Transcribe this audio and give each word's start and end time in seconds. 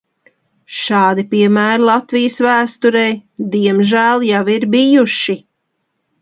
Šādi 0.77 1.25
piemēri 1.33 1.85
Latvijas 1.89 2.37
vēsturē 2.45 3.05
diemžēl 3.57 4.27
jau 4.31 4.41
ir 4.55 4.67
bijuši. 4.79 5.37